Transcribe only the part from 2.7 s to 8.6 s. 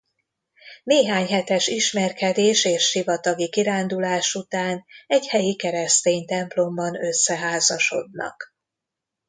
sivatagi kirándulás után egy helyi keresztény templomban összeházasodnak.